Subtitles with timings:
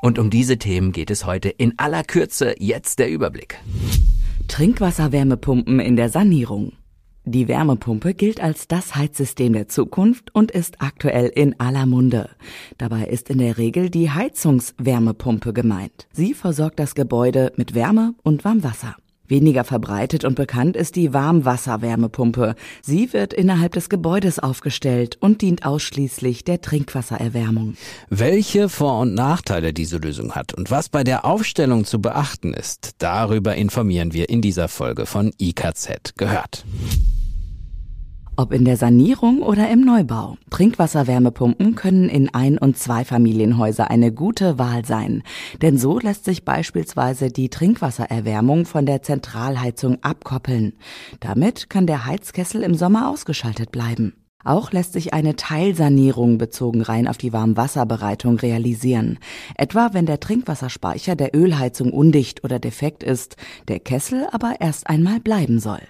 [0.00, 2.54] Und um diese Themen geht es heute in aller Kürze.
[2.58, 3.58] Jetzt der Überblick.
[4.48, 6.72] Trinkwasserwärmepumpen in der Sanierung.
[7.24, 12.28] Die Wärmepumpe gilt als das Heizsystem der Zukunft und ist aktuell in aller Munde.
[12.78, 16.08] Dabei ist in der Regel die Heizungswärmepumpe gemeint.
[16.12, 18.96] Sie versorgt das Gebäude mit Wärme und Warmwasser.
[19.32, 22.54] Weniger verbreitet und bekannt ist die Warmwasserwärmepumpe.
[22.82, 27.74] Sie wird innerhalb des Gebäudes aufgestellt und dient ausschließlich der Trinkwassererwärmung.
[28.10, 32.90] Welche Vor- und Nachteile diese Lösung hat und was bei der Aufstellung zu beachten ist,
[32.98, 36.66] darüber informieren wir in dieser Folge von IKZ gehört.
[38.34, 40.38] Ob in der Sanierung oder im Neubau.
[40.48, 45.22] Trinkwasserwärmepumpen können in Ein- und Zweifamilienhäuser eine gute Wahl sein.
[45.60, 50.72] Denn so lässt sich beispielsweise die Trinkwassererwärmung von der Zentralheizung abkoppeln.
[51.20, 54.14] Damit kann der Heizkessel im Sommer ausgeschaltet bleiben.
[54.44, 59.18] Auch lässt sich eine Teilsanierung bezogen rein auf die Warmwasserbereitung realisieren.
[59.56, 63.36] Etwa wenn der Trinkwasserspeicher der Ölheizung undicht oder defekt ist,
[63.68, 65.80] der Kessel aber erst einmal bleiben soll.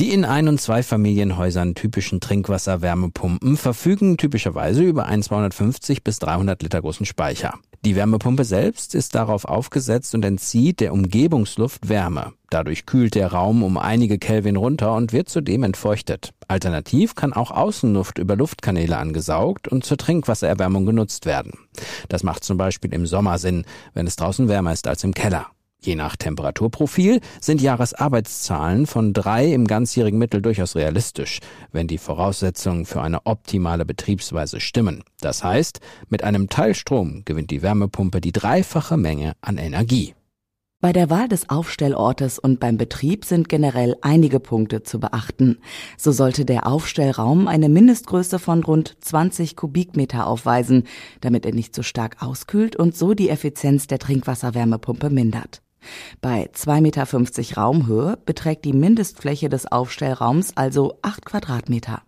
[0.00, 6.80] Die in Ein- und Zweifamilienhäusern typischen Trinkwasserwärmepumpen verfügen typischerweise über einen 250 bis 300 Liter
[6.80, 7.54] großen Speicher.
[7.84, 12.32] Die Wärmepumpe selbst ist darauf aufgesetzt und entzieht der Umgebungsluft Wärme.
[12.50, 16.32] Dadurch kühlt der Raum um einige Kelvin runter und wird zudem entfeuchtet.
[16.48, 21.52] Alternativ kann auch Außenluft über Luftkanäle angesaugt und zur Trinkwassererwärmung genutzt werden.
[22.08, 23.64] Das macht zum Beispiel im Sommer Sinn,
[23.94, 25.46] wenn es draußen wärmer ist als im Keller.
[25.80, 31.38] Je nach Temperaturprofil sind Jahresarbeitszahlen von drei im ganzjährigen Mittel durchaus realistisch,
[31.70, 35.04] wenn die Voraussetzungen für eine optimale Betriebsweise stimmen.
[35.20, 35.78] Das heißt,
[36.08, 40.14] mit einem Teilstrom gewinnt die Wärmepumpe die dreifache Menge an Energie.
[40.80, 45.58] Bei der Wahl des Aufstellortes und beim Betrieb sind generell einige Punkte zu beachten.
[45.96, 50.84] So sollte der Aufstellraum eine Mindestgröße von rund 20 Kubikmeter aufweisen,
[51.20, 55.62] damit er nicht zu so stark auskühlt und so die Effizienz der Trinkwasserwärmepumpe mindert.
[56.20, 62.02] Bei 2,50 Meter Raumhöhe beträgt die Mindestfläche des Aufstellraums also 8 Quadratmeter.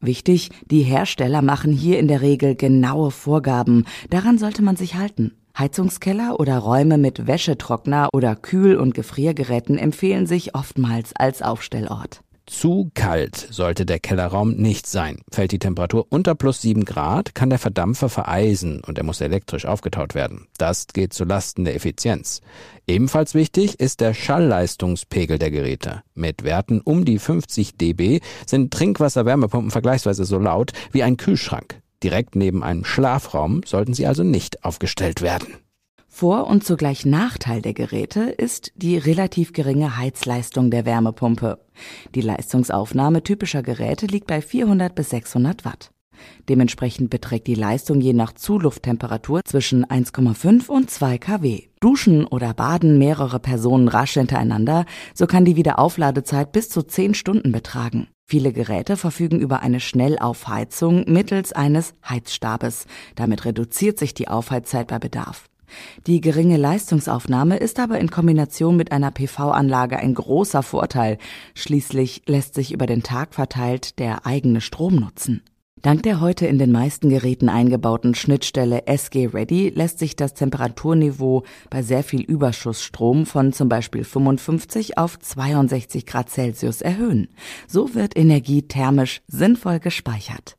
[0.00, 5.36] Wichtig, die Hersteller machen hier in der Regel genaue Vorgaben, daran sollte man sich halten.
[5.56, 12.22] Heizungskeller oder Räume mit Wäschetrockner oder Kühl- und Gefriergeräten empfehlen sich oftmals als Aufstellort.
[12.46, 15.22] Zu kalt sollte der Kellerraum nicht sein.
[15.30, 19.64] Fällt die Temperatur unter plus 7 Grad, kann der Verdampfer vereisen und er muss elektrisch
[19.64, 20.48] aufgetaut werden.
[20.58, 22.40] Das geht zu Lasten der Effizienz.
[22.86, 26.02] Ebenfalls wichtig ist der Schallleistungspegel der Geräte.
[26.14, 31.80] Mit Werten um die 50 dB sind Trinkwasser-Wärmepumpen vergleichsweise so laut wie ein Kühlschrank.
[32.02, 35.46] Direkt neben einem Schlafraum sollten sie also nicht aufgestellt werden.
[36.14, 41.58] Vor- und zugleich Nachteil der Geräte ist die relativ geringe Heizleistung der Wärmepumpe.
[42.14, 45.90] Die Leistungsaufnahme typischer Geräte liegt bei 400 bis 600 Watt.
[46.50, 51.62] Dementsprechend beträgt die Leistung je nach Zulufttemperatur zwischen 1,5 und 2 kW.
[51.80, 54.84] Duschen oder baden mehrere Personen rasch hintereinander,
[55.14, 58.08] so kann die Wiederaufladezeit bis zu 10 Stunden betragen.
[58.28, 62.84] Viele Geräte verfügen über eine Schnellaufheizung mittels eines Heizstabes.
[63.16, 65.48] Damit reduziert sich die Aufheizzeit bei Bedarf.
[66.06, 71.18] Die geringe Leistungsaufnahme ist aber in Kombination mit einer PV-Anlage ein großer Vorteil.
[71.54, 75.42] Schließlich lässt sich über den Tag verteilt der eigene Strom nutzen.
[75.82, 81.42] Dank der heute in den meisten Geräten eingebauten Schnittstelle SG Ready lässt sich das Temperaturniveau
[81.70, 87.26] bei sehr viel Überschussstrom von zum Beispiel 55 auf 62 Grad Celsius erhöhen.
[87.66, 90.56] So wird Energie thermisch sinnvoll gespeichert.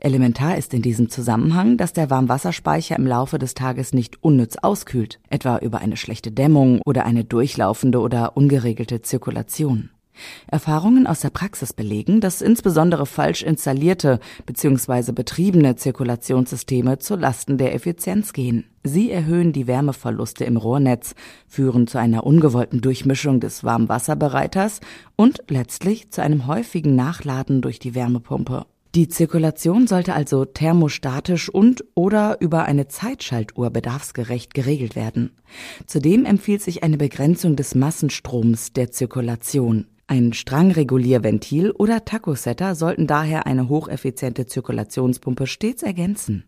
[0.00, 5.20] Elementar ist in diesem Zusammenhang, dass der Warmwasserspeicher im Laufe des Tages nicht unnütz auskühlt,
[5.30, 9.90] etwa über eine schlechte Dämmung oder eine durchlaufende oder ungeregelte Zirkulation.
[10.46, 15.12] Erfahrungen aus der Praxis belegen, dass insbesondere falsch installierte bzw.
[15.12, 18.64] betriebene Zirkulationssysteme zu Lasten der Effizienz gehen.
[18.84, 21.14] Sie erhöhen die Wärmeverluste im Rohrnetz,
[21.46, 24.80] führen zu einer ungewollten Durchmischung des Warmwasserbereiters
[25.16, 28.66] und letztlich zu einem häufigen Nachladen durch die Wärmepumpe.
[28.94, 35.30] Die Zirkulation sollte also thermostatisch und oder über eine Zeitschaltuhr bedarfsgerecht geregelt werden.
[35.86, 39.86] Zudem empfiehlt sich eine Begrenzung des Massenstroms der Zirkulation.
[40.08, 46.44] Ein Strangregulierventil oder Tachosetter sollten daher eine hocheffiziente Zirkulationspumpe stets ergänzen.